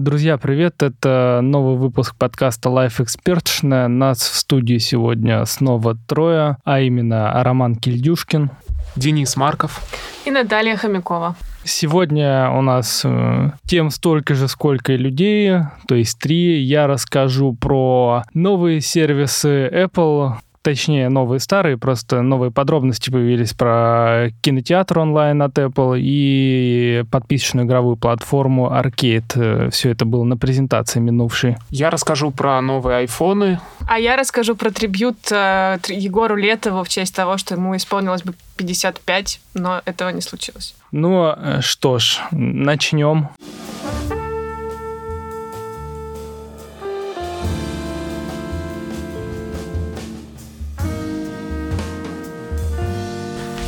[0.00, 0.82] Друзья, привет!
[0.82, 3.86] Это новый выпуск подкаста Life Expertшная.
[3.86, 8.50] Нас в студии сегодня снова трое, а именно Роман Кильдюшкин,
[8.96, 9.82] Денис Марков
[10.24, 11.36] и Наталья Хомякова.
[11.64, 16.62] Сегодня у нас э, тем столько же, сколько и людей, то есть три.
[16.62, 24.98] Я расскажу про новые сервисы Apple, точнее, новые старые, просто новые подробности появились про кинотеатр
[24.98, 29.70] онлайн от Apple и подписочную игровую платформу Arcade.
[29.70, 31.56] Все это было на презентации минувшей.
[31.70, 33.60] Я расскажу про новые айфоны.
[33.88, 38.34] А я расскажу про трибют э, Егору Летову в честь того, что ему исполнилось бы
[38.56, 40.74] 55, но этого не случилось.
[40.92, 43.28] Ну э, что ж, начнем.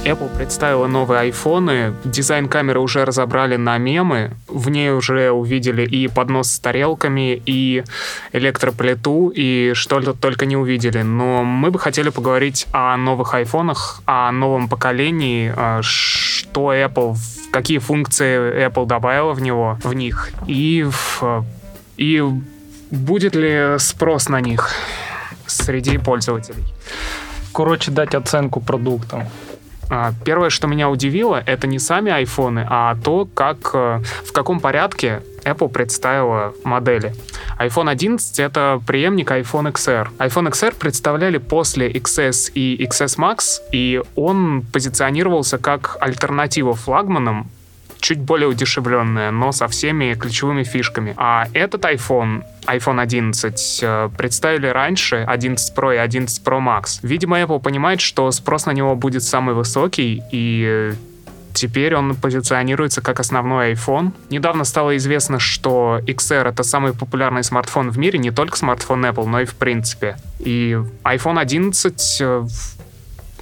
[0.04, 1.94] Apple представила новые айфоны.
[2.04, 4.32] Дизайн камеры уже разобрали на мемы.
[4.48, 7.84] В ней уже увидели и поднос с тарелками, и
[8.32, 11.02] электроплиту, и что только не увидели.
[11.02, 17.16] Но мы бы хотели поговорить о новых айфонах, о новом поколении, а, что Apple,
[17.52, 20.84] какие функции Apple добавила в него, в них, и,
[21.96, 22.24] и
[22.90, 24.68] будет ли спрос на них
[25.46, 26.64] среди пользователей.
[27.52, 29.28] Короче, дать оценку продуктам.
[29.94, 34.58] А, первое, что меня удивило, это не сами айфоны, а то, как, э, в каком
[34.58, 37.14] порядке Apple представила модели.
[37.58, 40.08] iPhone 11— это преемник iPhone XR.
[40.16, 47.50] iPhone XR представляли после XS и XS Max, и он позиционировался как альтернатива флагманам,
[48.00, 51.12] чуть более удешевленная, но со всеми ключевыми фишками.
[51.18, 57.00] А этот iPhone, iPhone 11, э, представили раньше, 11 Pro и 11 Pro Max.
[57.02, 60.92] Видимо, Apple понимает, что спрос на него будет самый высокий, и
[61.54, 64.12] Теперь он позиционируется как основной iPhone.
[64.30, 69.26] Недавно стало известно, что XR— это самый популярный смартфон в мире, не только смартфон Apple,
[69.26, 70.16] но и в принципе.
[70.38, 72.22] И iPhone 11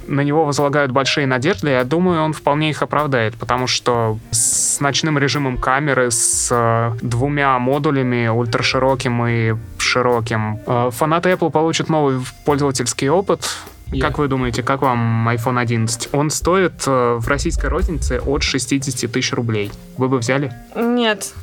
[0.07, 5.17] на него возлагают большие надежды, я думаю, он вполне их оправдает, потому что с ночным
[5.17, 13.09] режимом камеры, с э, двумя модулями, ультрашироким и широким, э, фанаты Apple получат новый пользовательский
[13.09, 13.41] опыт,
[13.91, 13.99] Yeah.
[13.99, 16.09] Как вы думаете, как вам iPhone 11?
[16.13, 19.69] Он стоит э, в российской рознице от 60 тысяч рублей.
[19.97, 20.53] Вы бы взяли?
[20.77, 21.33] Нет.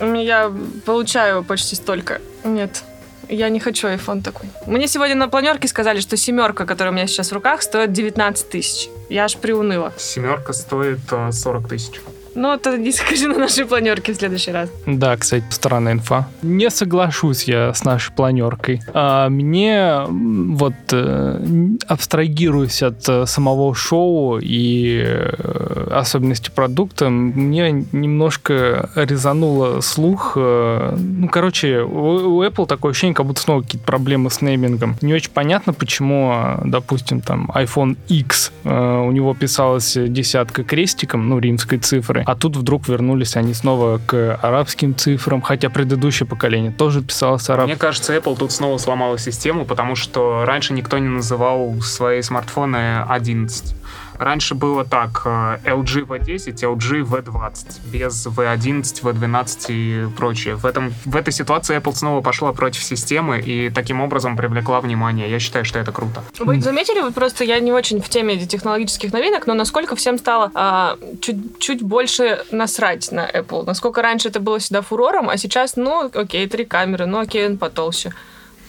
[0.00, 0.50] Я
[0.86, 2.22] получаю почти столько.
[2.42, 2.84] Нет.
[3.30, 4.48] Я не хочу iPhone такой.
[4.66, 8.48] Мне сегодня на планерке сказали, что семерка, которая у меня сейчас в руках, стоит 19
[8.48, 8.88] тысяч.
[9.08, 9.92] Я аж приуныла.
[9.96, 12.00] Семерка стоит 40 э, тысяч.
[12.34, 14.70] Ну, то не скажи на нашей планерке в следующий раз.
[14.86, 16.28] Да, кстати, странная инфа.
[16.42, 18.80] Не соглашусь я с нашей планеркой.
[18.94, 21.44] А мне вот э,
[21.86, 30.36] абстрагируясь от э, самого шоу и э, особенностей продукта, мне немножко резануло слух.
[30.36, 34.96] Ну, короче, у, Apple такое ощущение, как будто снова какие-то проблемы с неймингом.
[35.00, 41.78] Не очень понятно, почему, допустим, там iPhone X, у него писалась десятка крестиком, ну, римской
[41.78, 42.32] цифры, цифры.
[42.32, 47.66] А тут вдруг вернулись они снова к арабским цифрам, хотя предыдущее поколение тоже писалось араб.
[47.66, 53.02] Мне кажется, Apple тут снова сломала систему, потому что раньше никто не называл свои смартфоны
[53.02, 53.74] 11.
[54.20, 60.56] Раньше было так, LG V10, LG V20, без V11, V12 и прочее.
[60.56, 65.30] В, этом, в этой ситуации Apple снова пошла против системы и таким образом привлекла внимание.
[65.30, 66.22] Я считаю, что это круто.
[66.38, 70.50] Вы заметили, вы просто, я не очень в теме технологических новинок, но насколько всем стало
[70.52, 73.64] а, чуть, чуть больше насрать на Apple?
[73.64, 77.56] Насколько раньше это было всегда фурором, а сейчас, ну, окей, три камеры, ну, окей, он
[77.56, 78.12] потолще.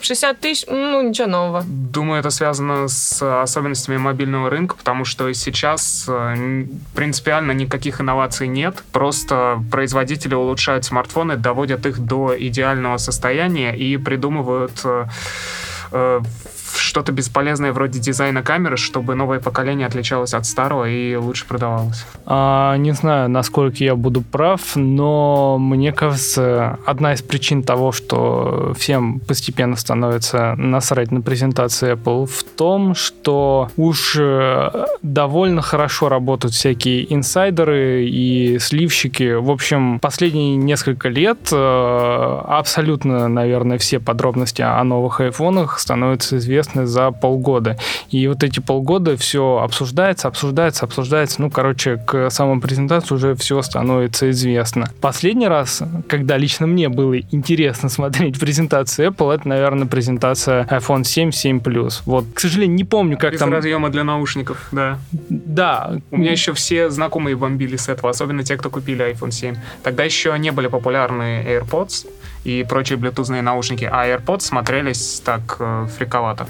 [0.04, 1.64] 60 тысяч, ну, ничего нового.
[1.66, 8.84] Думаю, это связано с особенностями мобильного рынка, потому что сейчас э, принципиально никаких инноваций нет.
[8.92, 14.84] Просто производители улучшают смартфоны, доводят их до идеального состояния и придумывают
[16.78, 22.06] что-то бесполезное вроде дизайна камеры, чтобы новое поколение отличалось от старого и лучше продавалось?
[22.26, 28.74] А, не знаю, насколько я буду прав, но мне кажется, одна из причин того, что
[28.78, 36.54] всем постепенно становится насрать на презентации Apple, в том, что уж э, довольно хорошо работают
[36.54, 39.34] всякие инсайдеры и сливщики.
[39.34, 46.61] В общем, последние несколько лет э, абсолютно, наверное, все подробности о новых айфонах становятся известны
[46.62, 47.78] известны за полгода.
[48.10, 51.42] И вот эти полгода все обсуждается, обсуждается, обсуждается.
[51.42, 54.90] Ну, короче, к самой презентации уже все становится известно.
[55.02, 61.32] Последний раз, когда лично мне было интересно смотреть презентацию Apple, это, наверное, презентация iPhone 7,
[61.32, 62.02] 7 Plus.
[62.06, 63.52] Вот, к сожалению, не помню, как Без там...
[63.52, 64.98] разъема для наушников, да.
[65.30, 65.98] Да.
[66.12, 69.56] У меня еще все знакомые бомбили с этого, особенно те, кто купили iPhone 7.
[69.84, 72.08] Тогда еще не были популярны AirPods,
[72.44, 76.48] и прочие блютузные наушники, а AirPods смотрелись так э, фриковато.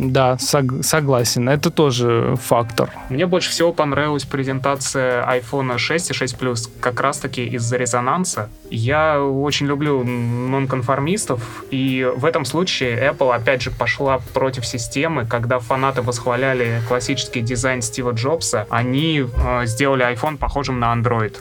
[0.00, 1.48] Да, сог- согласен.
[1.48, 2.88] Это тоже фактор.
[3.08, 8.48] Мне больше всего понравилась презентация iPhone 6 и 6 Plus как раз-таки из-за резонанса.
[8.70, 15.58] Я очень люблю нонконформистов, и в этом случае Apple опять же пошла против системы, когда
[15.58, 21.34] фанаты восхваляли классический дизайн Стива Джобса, они э, сделали iPhone похожим на Android.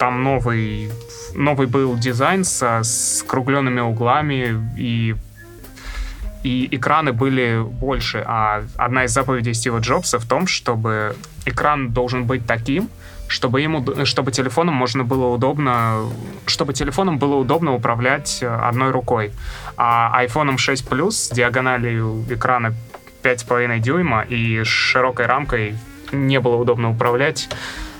[0.00, 0.90] Э, там новый,
[1.34, 5.14] новый был дизайн со скругленными углами и
[6.42, 8.24] и экраны были больше.
[8.26, 11.14] А одна из заповедей Стива Джобса в том, чтобы
[11.44, 12.88] экран должен быть таким,
[13.28, 16.08] чтобы ему, чтобы телефоном можно было удобно,
[16.46, 19.32] чтобы телефоном было удобно управлять одной рукой.
[19.76, 22.72] А iPhone 6 Plus с диагональю экрана
[23.22, 25.74] 5,5 дюйма и широкой рамкой
[26.10, 27.50] не было удобно управлять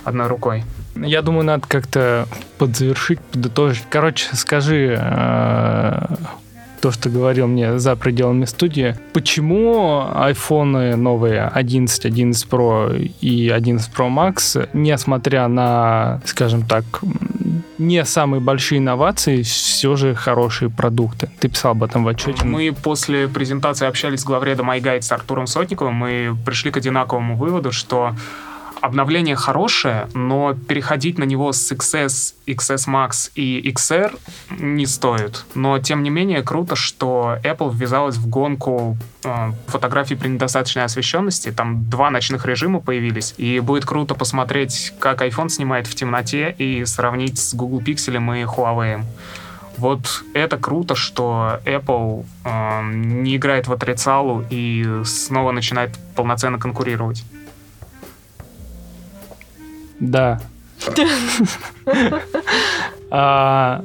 [0.05, 0.64] одной рукой.
[1.02, 2.26] Я думаю, надо как-то
[2.58, 3.85] подзавершить, подытожить.
[3.91, 6.14] Короче, скажи, э,
[6.81, 8.97] то, что говорил мне за пределами студии.
[9.12, 16.85] Почему айфоны новые 11, 11 Pro и 11 Pro Max, несмотря на, скажем так,
[17.79, 21.31] не самые большие инновации, все же хорошие продукты.
[21.41, 22.44] Ты писал об этом в отчете.
[22.44, 27.73] Мы после презентации общались с главредом iGuide с Артуром Сотниковым мы пришли к одинаковому выводу,
[27.73, 28.14] что
[28.81, 34.19] обновление хорошее, но переходить на него с XS, XS Max и XR
[34.59, 35.44] не стоит.
[35.55, 41.53] Но, тем не менее, круто, что Apple ввязалась в гонку э, фотографий при недостаточной освещенности.
[41.53, 46.85] Там два ночных режима появились, и будет круто посмотреть, как iPhone снимает в темноте и
[46.85, 49.05] сравнить с Google Pixel и Huawei.
[49.77, 57.25] Вот это круто, что Apple э, не играет в отрицалу и снова начинает полноценно конкурировать.
[60.00, 60.41] Да.
[63.11, 63.83] А,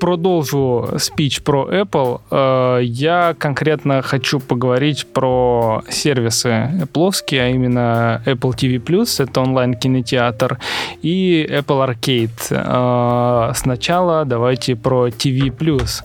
[0.00, 2.20] продолжу спич про Apple.
[2.30, 10.58] А, я конкретно хочу поговорить про сервисы Apple, а именно Apple TV+, это онлайн-кинотеатр,
[11.02, 12.52] и Apple Arcade.
[12.52, 15.50] А, сначала давайте про TV+.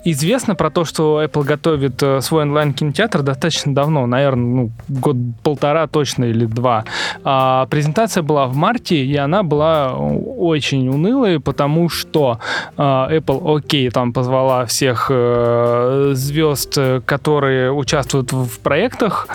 [0.05, 6.25] Известно про то, что Apple готовит э, свой онлайн-кинотеатр достаточно давно, наверное, ну, год-полтора точно
[6.25, 6.85] или два.
[7.23, 12.39] А, презентация была в марте, и она была очень унылой, потому что
[12.77, 19.27] Apple, окей, там позвала всех э, звезд, которые участвуют в проектах,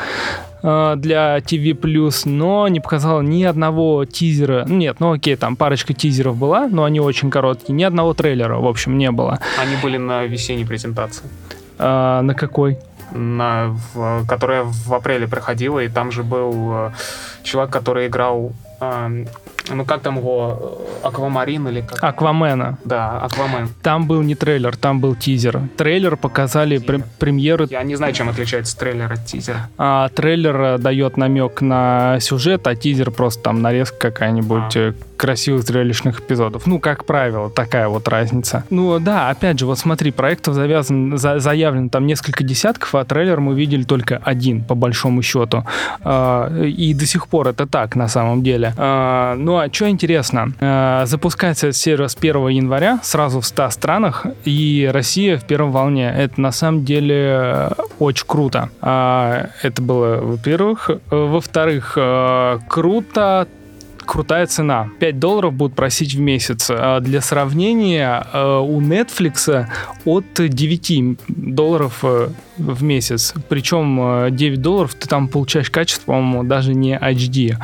[0.62, 4.64] э, для TV+, но не показала ни одного тизера.
[4.66, 7.74] Нет, ну окей, там парочка тизеров была, но они очень короткие.
[7.74, 9.38] Ни одного трейлера, в общем, не было.
[9.58, 11.24] Они были на весенней презентации.
[11.78, 12.78] А, на какой?
[13.12, 16.90] На, в, которая в апреле проходила, и там же был э,
[17.42, 19.24] чувак, который играл э,
[19.74, 22.02] ну как там его, Аквамарин или как?
[22.02, 22.78] Аквамена.
[22.84, 23.68] Да, Аквамен.
[23.82, 25.60] Там был не трейлер, там был тизер.
[25.76, 27.66] Трейлер показали пр- премьеры.
[27.70, 29.68] Я не знаю, чем отличается трейлер от тизера.
[29.78, 34.80] А, трейлер э, дает намек на сюжет, а тизер просто там нарезка какая-нибудь а.
[34.80, 36.66] Э, красивых зрелищных эпизодов.
[36.66, 38.64] Ну, как правило, такая вот разница.
[38.70, 43.40] Ну, да, опять же, вот смотри, проектов завязан, за, заявлено там несколько десятков, а трейлер
[43.40, 45.64] мы видели только один, по большому счету.
[46.02, 48.72] А, и до сих пор это так, на самом деле.
[48.76, 54.26] А, ну, а что интересно, а, запускается этот сервис 1 января сразу в 100 странах,
[54.44, 56.12] и Россия в первом волне.
[56.16, 58.70] Это на самом деле очень круто.
[58.80, 60.90] А, это было, во-первых.
[61.10, 63.48] Во-вторых, а, круто
[64.08, 64.88] крутая цена.
[65.00, 66.68] 5 долларов будут просить в месяц.
[66.70, 69.66] А для сравнения, э, у Netflix
[70.04, 73.34] от 9 долларов э, в месяц.
[73.48, 77.56] Причем 9 э, долларов ты там получаешь качество, по-моему, даже не HD.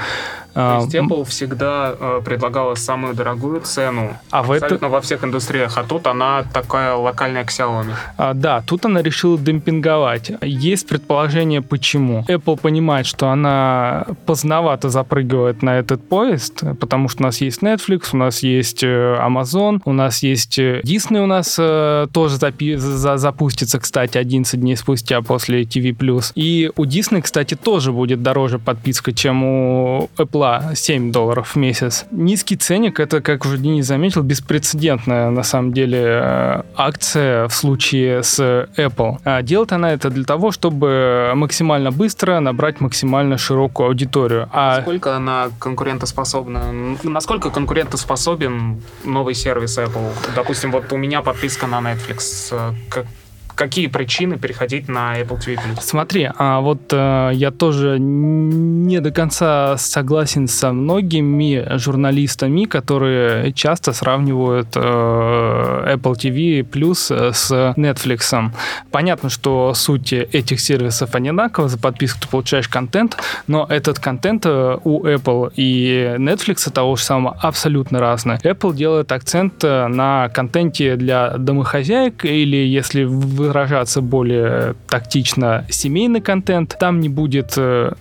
[0.54, 4.88] То есть Apple всегда э, предлагала самую дорогую цену а абсолютно в это...
[4.88, 7.92] во всех индустриях, а тут она такая локальная Xiaomi.
[8.16, 10.30] А, да, тут она решила демпинговать.
[10.42, 12.24] Есть предположение, почему.
[12.28, 18.10] Apple понимает, что она поздновато запрыгивает на этот поезд, потому что у нас есть Netflix,
[18.12, 22.76] у нас есть э, Amazon, у нас есть э, Disney у нас э, тоже запи-
[22.76, 25.94] за- запустится, кстати, 11 дней спустя после TV+.
[26.34, 31.56] И у Disney, кстати, тоже будет дороже подписка, чем у Apple была 7 долларов в
[31.56, 32.04] месяц.
[32.10, 38.22] Низкий ценник, это, как уже Денис заметил, беспрецедентная на самом деле э, акция в случае
[38.22, 38.38] с
[38.76, 39.18] Apple.
[39.24, 44.48] А делает она это для того, чтобы максимально быстро набрать максимально широкую аудиторию.
[44.52, 46.96] А насколько она конкурентоспособна?
[47.02, 50.10] Насколько конкурентоспособен новый сервис Apple?
[50.36, 52.52] Допустим, вот у меня подписка на Netflix.
[52.90, 53.06] Как,
[53.54, 55.58] какие причины переходить на Apple TV+.
[55.80, 63.92] Смотри, а вот э, я тоже не до конца согласен со многими журналистами, которые часто
[63.92, 68.50] сравнивают э, Apple TV Plus с Netflix.
[68.90, 74.78] Понятно, что суть этих сервисов одинакова, за подписку ты получаешь контент, но этот контент э,
[74.84, 78.36] у Apple и Netflix того же самого абсолютно разный.
[78.36, 83.04] Apple делает акцент э, на контенте для домохозяек или, если
[83.46, 86.76] выражаться более тактично, семейный контент.
[86.78, 87.92] Там не будет э,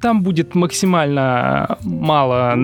[0.00, 2.56] там будет максимально мало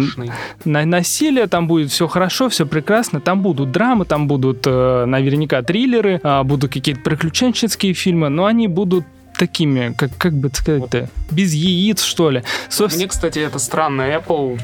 [0.65, 5.63] на насилия, там будет все хорошо, все прекрасно, там будут драмы, там будут э, наверняка
[5.63, 9.05] триллеры, э, будут какие-то приключенческие фильмы, но они будут
[9.39, 12.43] такими, как, как бы сказать-то, без яиц, что ли.
[12.71, 13.05] Собственно...
[13.05, 14.03] Мне, кстати, это странно.
[14.03, 14.59] Apple,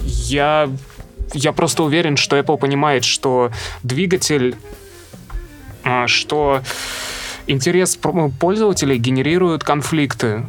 [0.00, 0.70] я,
[1.34, 3.50] я просто уверен, что Apple понимает, что
[3.82, 4.56] двигатель,
[6.06, 6.62] что
[7.46, 7.98] интерес
[8.38, 10.44] пользователей генерирует конфликты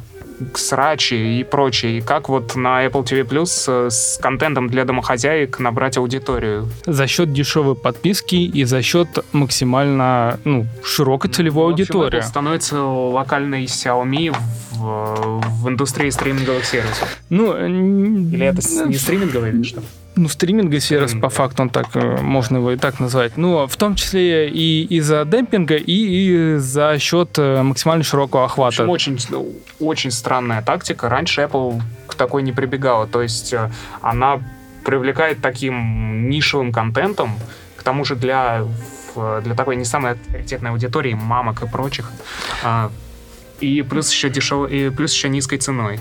[0.56, 2.00] срачи и прочее.
[2.00, 6.70] И как вот на Apple TV Plus э, с контентом для домохозяек набрать аудиторию?
[6.86, 12.20] За счет дешевой подписки и за счет максимально ну, широкой целевой ну, общем, аудитории.
[12.20, 14.36] Apple становится локальной Xiaomi
[14.72, 17.18] в, в индустрии стриминговых сервисов.
[17.30, 19.82] Ну, Или это не стриминговые или что?
[20.16, 23.38] Ну, стриминговый сервис, по факту, он так, э, можно его и так назвать.
[23.38, 28.86] Ну, в том числе и из-за демпинга, и, и за счет э, максимально широкого охвата.
[28.86, 31.10] В общем, очень, ну, очень странная тактика.
[31.10, 33.08] Раньше Apple к такой не прибегала.
[33.08, 34.42] То есть э, она
[34.86, 37.38] привлекает таким нишевым контентом,
[37.78, 38.66] к тому же для,
[39.16, 42.12] для такой не самой авторитетной аудитории, мамок и прочих.
[42.64, 42.92] А,
[43.60, 46.00] и плюс еще дешево, и плюс еще низкой ценой.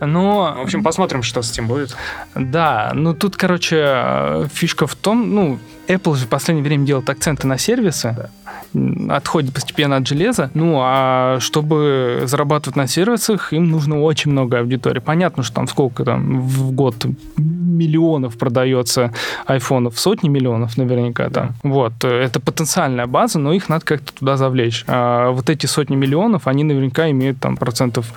[0.00, 0.54] Но...
[0.58, 1.96] В общем, посмотрим, что с этим будет.
[2.34, 7.46] Да, ну тут, короче, фишка в том, ну, Apple же в последнее время делает акценты
[7.46, 8.30] на сервисы,
[8.74, 9.16] да.
[9.16, 10.50] отходит постепенно от железа.
[10.54, 15.00] Ну, а чтобы зарабатывать на сервисах, им нужно очень много аудитории.
[15.00, 19.12] Понятно, что там сколько там в год миллионов продается
[19.46, 21.48] айфонов, сотни миллионов наверняка там.
[21.62, 21.68] Да.
[21.68, 24.84] Вот, это потенциальная база, но их надо как-то туда завлечь.
[24.86, 28.12] А вот эти сотни миллионов, они наверняка имеют там процентов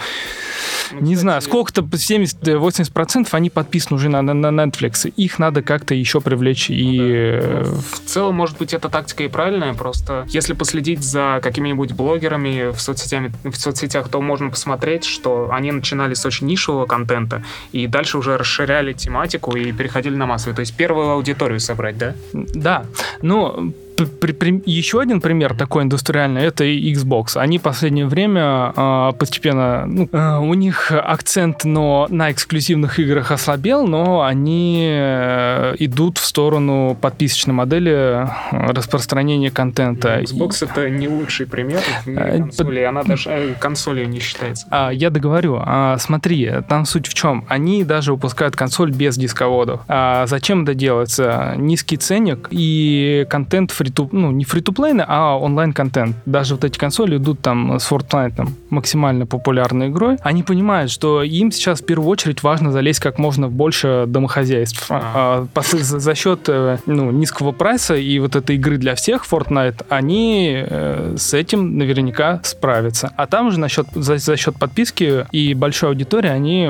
[0.92, 5.10] ну, не знаю, сколько-то 70-80% они подписаны уже на, на, на Netflix.
[5.16, 7.40] Их надо как-то еще привлечь и...
[7.42, 7.70] Ну, да.
[7.70, 12.72] Ну, в целом, может быть, эта тактика и правильная, просто если последить за какими-нибудь блогерами
[12.72, 17.88] в, соцсетями, в соцсетях, то можно посмотреть, что они начинали с очень нишевого контента и
[17.88, 20.56] дальше уже расширяли тематику и переходили на массовый.
[20.56, 22.16] То есть первую аудиторию собрать, да?
[22.34, 22.86] Да.
[23.22, 23.74] Ну,
[24.06, 27.38] при, при, еще один пример такой индустриальный это Xbox.
[27.38, 33.32] Они в последнее время э, постепенно, ну, э, у них акцент но на эксклюзивных играх
[33.32, 40.22] ослабел, но они э, идут в сторону подписочной модели распространения контента.
[40.22, 44.68] Xbox это не лучший пример э, консоли, она даже э, консолью не считается.
[44.70, 45.62] А, я договорю.
[45.62, 47.46] А, смотри, там суть в чем?
[47.48, 49.82] Они даже выпускают консоль без дисководов.
[49.88, 51.54] А зачем это делается?
[51.58, 56.16] Низкий ценник и контент фри фри ну, не фри плейный а онлайн-контент.
[56.26, 60.18] Даже вот эти консоли идут там с Fortnite, максимально популярной игрой.
[60.22, 64.88] Они понимают, что им сейчас в первую очередь важно залезть как можно больше домохозяйств.
[64.90, 65.48] А.
[65.72, 70.64] За, за счет э, ну, низкого прайса и вот этой игры для всех Fortnite, они
[70.66, 73.12] э, с этим наверняка справятся.
[73.16, 76.70] А там же насчет, за, за счет подписки и большой аудитории они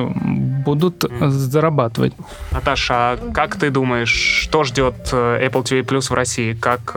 [0.65, 1.29] будут mm.
[1.29, 2.13] зарабатывать.
[2.51, 6.53] Наташа, а как ты думаешь, что ждет э, Apple TV Plus в России?
[6.53, 6.95] Как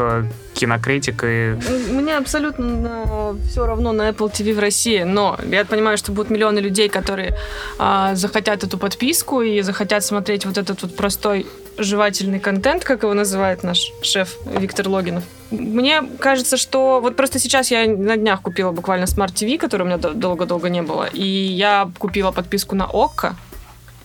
[0.55, 1.59] кинокритик и...
[1.91, 6.61] Мне абсолютно все равно на Apple TV в России, но я понимаю, что будут миллионы
[6.61, 7.37] людей, которые
[7.79, 11.47] а, захотят эту подписку и захотят смотреть вот этот вот простой
[11.79, 15.25] жевательный контент, как его называет наш шеф Виктор Логинов.
[15.51, 19.87] Мне кажется, что вот просто сейчас я на днях купила буквально Smart TV, который у
[19.87, 23.37] меня долго-долго не было, и я купила подписку на ОККО,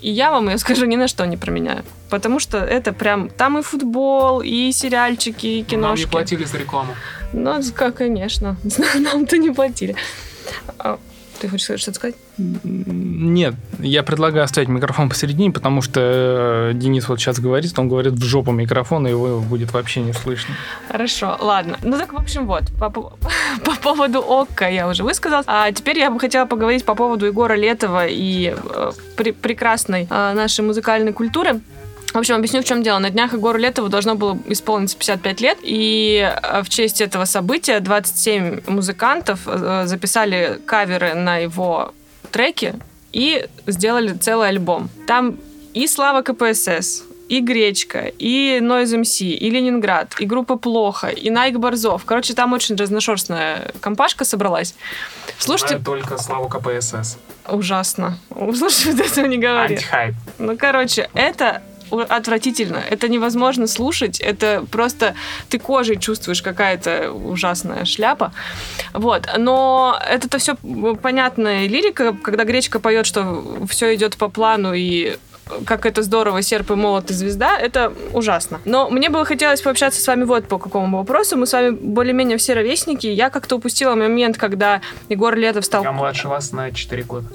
[0.01, 1.84] и я вам ее скажу ни на что не променяю.
[2.10, 3.29] Потому что это прям...
[3.29, 6.03] Там и футбол, и сериальчики, и киношки.
[6.03, 6.96] Нам не платили за рекламу.
[7.34, 8.58] Ну, как, конечно.
[8.96, 9.96] Нам-то не платили.
[11.39, 12.15] Ты хочешь что-то сказать?
[12.38, 18.13] Нет, я предлагаю оставить микрофон посередине, потому что э, Денис вот сейчас говорит, он говорит
[18.13, 20.53] в жопу микрофона, и его будет вообще не слышно.
[20.89, 21.77] Хорошо, ладно.
[21.81, 22.89] Ну так, в общем, вот, по,
[23.65, 25.43] по поводу ОККО я уже высказал.
[25.48, 30.34] А теперь я бы хотела поговорить по поводу Егора Летова и э, при, прекрасной э,
[30.34, 31.62] нашей музыкальной культуры.
[32.13, 33.00] В общем, объясню, в чем дело.
[33.00, 37.80] На днях Егору Летову должно было исполниться 55 лет, и э, в честь этого события
[37.80, 41.94] 27 музыкантов э, записали каверы на его
[42.32, 42.75] треки
[43.12, 44.89] и сделали целый альбом.
[45.08, 45.38] Там
[45.74, 51.58] и Слава КПСС, и Гречка, и Noise MC, и Ленинград, и группа Плохо, и Найк
[51.58, 52.04] Борзов.
[52.06, 54.74] Короче, там очень разношерстная компашка собралась.
[55.38, 55.78] Слушайте...
[55.78, 57.18] Знаю только Славу КПСС.
[57.48, 58.18] Ужасно.
[58.56, 59.75] Слушай, вот этого не говори.
[59.75, 60.16] Антихайп.
[60.39, 62.81] Ну, короче, это отвратительно.
[62.89, 64.19] Это невозможно слушать.
[64.19, 65.15] Это просто
[65.50, 68.31] ты кожей чувствуешь какая-то ужасная шляпа.
[68.93, 69.27] Вот.
[69.38, 70.55] Но это-то все
[71.01, 75.17] понятная лирика, когда Гречка поет, что все идет по плану и
[75.65, 78.62] как это здорово, серп и молот и звезда, это ужасно.
[78.65, 81.38] Но мне бы хотелось пообщаться с вами вот по какому вопросу.
[81.38, 83.08] Мы с вами более-менее все ровесники.
[83.08, 85.84] Я как-то упустила момент, когда Егор Летов стал...
[85.84, 87.27] Я младше вас на 4 года.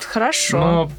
[0.00, 0.58] Хорошо.
[0.58, 0.90] Но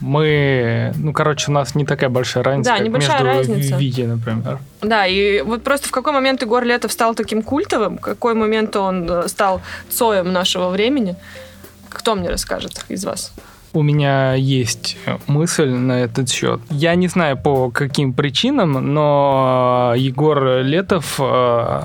[0.00, 3.76] мы, ну, короче, у нас не такая большая разница, Да, как небольшая между разница.
[3.76, 4.58] Вики, например.
[4.82, 8.76] Да, и вот просто в какой момент Егор Летов стал таким культовым, в какой момент
[8.76, 11.16] он э, стал Цоем нашего времени,
[11.88, 13.32] кто мне расскажет из вас?
[13.76, 16.60] У меня есть мысль на этот счет.
[16.70, 21.22] Я не знаю по каким причинам, но Егор Летов э,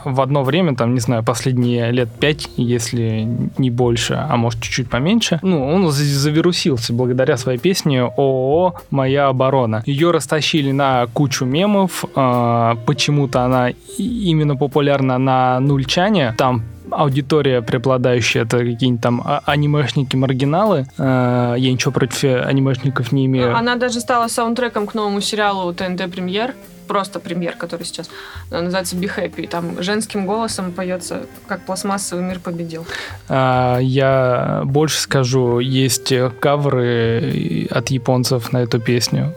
[0.06, 4.90] в одно время, там, не знаю, последние лет пять, если не больше, а может чуть-чуть
[4.90, 9.84] поменьше, ну, он за- завирусился благодаря своей песне ООО «Моя оборона».
[9.86, 18.44] Ее растащили на кучу мемов, э, почему-то она именно популярна на нульчане, там аудитория преобладающая,
[18.44, 20.86] это какие-нибудь там а- анимешники-маргиналы.
[20.98, 23.56] Э, Я ничего против анимешников не имею.
[23.56, 26.54] Она даже стала саундтреком к новому сериалу ТНТ Премьер.
[26.88, 28.10] Просто премьер, который сейчас
[28.52, 29.48] э, называется Be Happy.
[29.48, 32.86] Там женским голосом поется, как пластмассовый мир победил.
[33.30, 39.36] А, Я больше скажу, есть э, каверы от японцев на эту песню.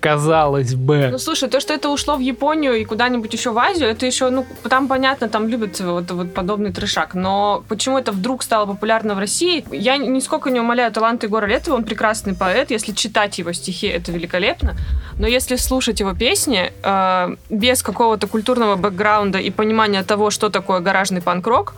[0.00, 1.08] Казалось бы.
[1.12, 4.30] Ну, слушай, то, что это ушло в Японию и куда-нибудь еще в Азию, это еще,
[4.30, 7.14] ну, там понятно, там любят вот, вот подобный трешак.
[7.14, 9.64] Но почему это вдруг стало популярно в России?
[9.70, 12.70] Я нисколько не умоляю талант Егора Летова, он прекрасный поэт.
[12.70, 14.76] Если читать его стихи, это великолепно.
[15.18, 20.80] Но если слушать его песни э, без какого-то культурного бэкграунда и понимания того, что такое
[20.80, 21.74] гаражный панк-рок,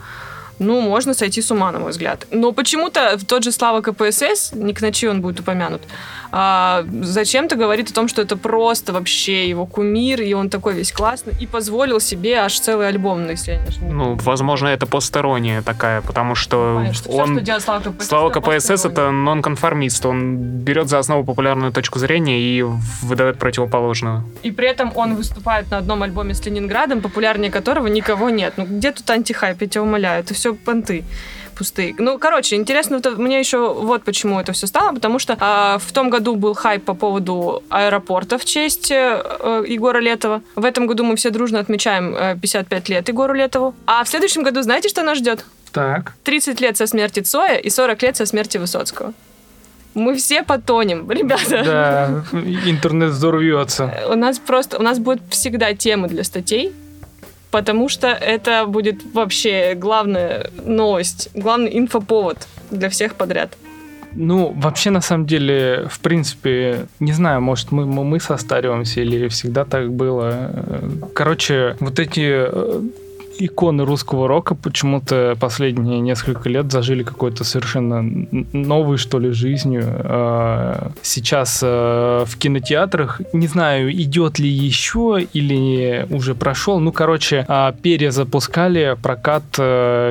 [0.58, 2.26] ну, можно сойти с ума, на мой взгляд.
[2.30, 5.82] Но почему-то тот же Слава КПСС, не к ночи он будет упомянут,
[6.32, 10.92] а, зачем-то говорит о том, что это просто вообще его кумир, и он такой весь
[10.92, 13.94] классный, и позволил себе аж целый альбом, если я не ошибаюсь.
[13.94, 17.34] Ну, возможно, это посторонняя такая, потому что Понимаешь, что он...
[17.34, 20.06] что делает Слава КПСС, Слава это КПСС это нонконформист.
[20.06, 22.62] Он берет за основу популярную точку зрения и
[23.02, 24.24] выдает противоположную.
[24.42, 28.54] И при этом он выступает на одном альбоме с Ленинградом, популярнее которого никого нет.
[28.56, 31.04] Ну, где тут антихайп, я тебя умоляю, это все понты
[31.56, 31.94] пустые.
[31.98, 35.92] Ну, короче, интересно вот мне еще вот почему это все стало, потому что а, в
[35.92, 40.42] том году был хайп по поводу аэропорта в честь э, э, Егора Летова.
[40.54, 43.74] В этом году мы все дружно отмечаем э, 55 лет Егору Летову.
[43.86, 45.44] А в следующем году знаете, что нас ждет?
[45.72, 46.12] Так.
[46.24, 49.12] 30 лет со смерти Цоя и 40 лет со смерти Высоцкого.
[49.94, 51.62] Мы все потонем, ребята.
[51.64, 52.24] Да,
[52.66, 53.94] интернет взорвется.
[54.10, 56.74] У нас просто, у нас будет всегда темы для статей,
[57.56, 62.36] потому что это будет вообще главная новость, главный инфоповод
[62.70, 63.56] для всех подряд.
[64.12, 69.64] Ну, вообще, на самом деле, в принципе, не знаю, может, мы, мы, состариваемся или всегда
[69.64, 70.50] так было.
[71.14, 72.82] Короче, вот эти э,
[73.38, 78.02] иконы русского рока почему-то последние несколько лет зажили какой-то совершенно
[78.52, 79.84] новой, что ли, жизнью.
[79.86, 87.44] Э, Сейчас э, в кинотеатрах, не знаю, идет ли еще или уже прошел, ну, короче,
[87.48, 89.44] а, перезапускали прокат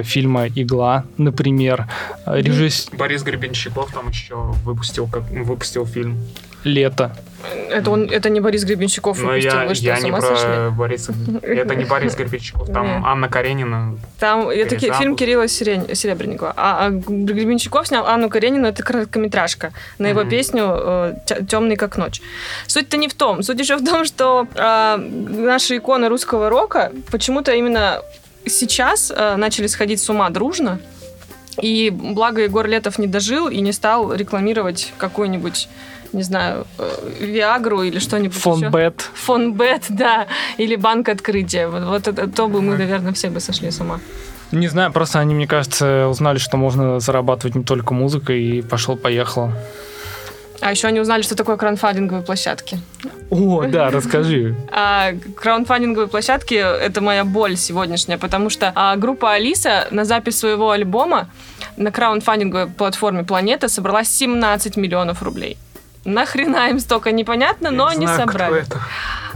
[0.06, 1.88] фильма «Игла», например.
[2.26, 2.90] Режисс...
[2.98, 6.18] Борис Гребенщиков там еще выпустил, как, выпустил фильм.
[6.65, 7.15] «Лето».
[7.69, 10.21] Это, он, это не Борис Гребенщиков Но выпустил, я, вы что, я с не про
[10.21, 10.69] сошли?
[10.71, 11.13] Бориса.
[11.43, 13.06] Это не Борис Гребенщиков, там.
[13.06, 13.97] Анна Каренина.
[14.19, 16.54] Там это фильм Кирилла Сирень- Серебренникова.
[16.58, 22.21] А, а Гребенщиков снял Анну Каренину, это короткометражка на его песню «Темный как ночь».
[22.67, 23.43] Суть-то не в том.
[23.43, 28.01] Суть еще в том, что а, наши иконы русского рока почему-то именно
[28.45, 30.80] сейчас а, начали сходить с ума дружно.
[31.62, 35.70] И благо Егор Летов не дожил и не стал рекламировать какую-нибудь,
[36.13, 36.89] не знаю, э,
[37.20, 38.70] Виагру или что-нибудь Фон еще.
[38.70, 39.10] Бет.
[39.13, 41.68] Фон Бет, да, или банк открытия.
[41.68, 44.00] Вот, вот это, то бы мы, наверное, все бы сошли с ума.
[44.52, 49.52] Не знаю, просто они, мне кажется, узнали, что можно зарабатывать не только музыкой, и пошел-поехал.
[50.62, 52.80] А еще они узнали, что такое краудфандинговые площадки.
[53.30, 54.56] О, да, расскажи.
[54.72, 60.72] А краудфандинговые площадки— это моя боль сегодняшняя, потому что а, группа Алиса на запись своего
[60.72, 61.30] альбома
[61.78, 65.58] на краудфандинговой платформе Планета собрала 17 миллионов рублей.
[66.06, 68.62] Нахрена им столько непонятно, но не они знаю, собрали.
[68.62, 68.80] это.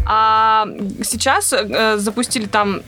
[0.06, 0.68] А
[1.04, 2.82] сейчас э, запустили там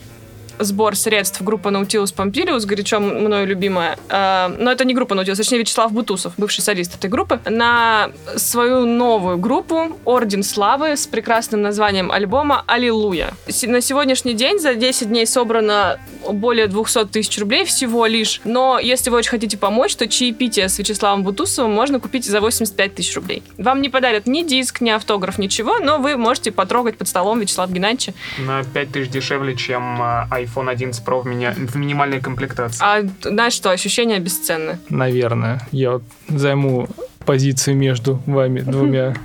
[0.62, 3.98] сбор средств группа Nautilus Pompilius, горячо мною любимая.
[4.10, 8.86] Э, но это не группа Nautilus, точнее Вячеслав Бутусов, бывший солист этой группы, на свою
[8.86, 13.34] новую группу Орден Славы с прекрасным названием альбома «Аллилуйя».
[13.64, 18.42] На сегодняшний день за 10 дней собрано более 200 тысяч рублей всего лишь.
[18.44, 22.96] Но если вы очень хотите помочь, то чаепитие с Вячеславом Бутусовым можно купить за 85
[22.96, 23.44] тысяч рублей.
[23.58, 27.72] Вам не подарят ни диск, ни автограф, ничего, но вы можете потрогать под столом Вячеслава
[27.72, 28.14] Геннадьевича.
[28.40, 32.80] На 5 тысяч дешевле, чем а, iPhone 11 Pro в, меня, в минимальной комплектации.
[32.82, 34.80] А знаешь что, ощущения бесценны.
[34.90, 35.68] Наверное.
[35.72, 36.88] Я вот займу
[37.26, 39.16] позиции между вами двумя.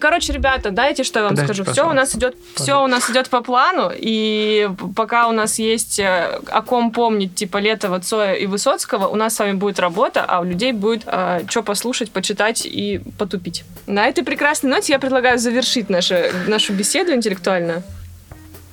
[0.00, 1.72] Короче, ребята, дайте, что я вам Подожди, скажу.
[1.72, 5.98] Все у нас идет, все у нас идет по плану, и пока у нас есть
[5.98, 10.24] э, о ком помнить, типа Летова, Цоя и Высоцкого, у нас с вами будет работа,
[10.26, 13.64] а у людей будет э, что послушать, почитать и потупить.
[13.86, 16.16] На этой прекрасной ноте я предлагаю завершить нашу,
[16.46, 17.82] нашу беседу интеллектуальную.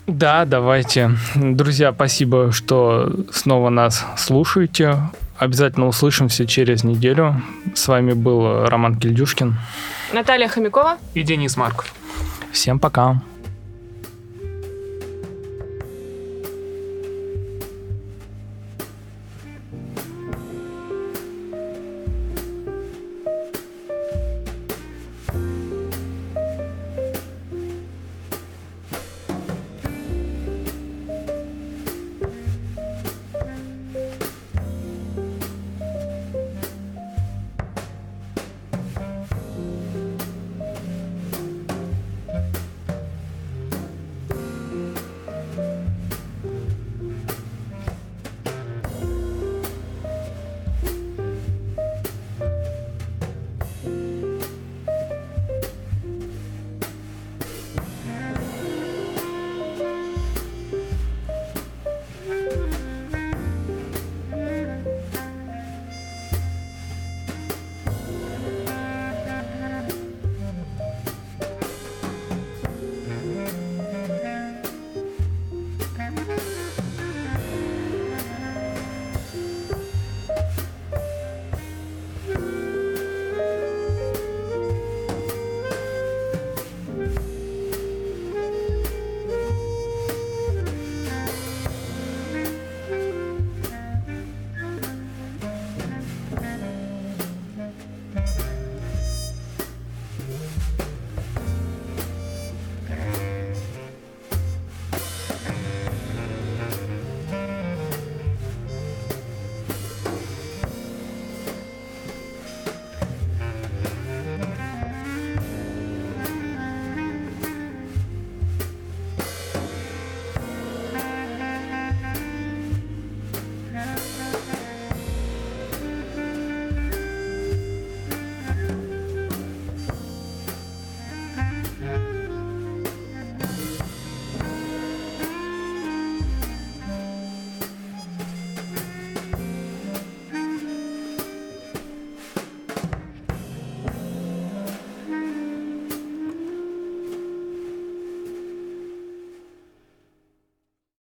[0.07, 1.11] Да, давайте.
[1.35, 4.97] Друзья, спасибо, что снова нас слушаете.
[5.37, 7.41] Обязательно услышимся через неделю.
[7.73, 9.55] С вами был Роман Кильдюшкин.
[10.13, 11.93] Наталья Хомякова и Денис Марков.
[12.51, 13.21] Всем пока.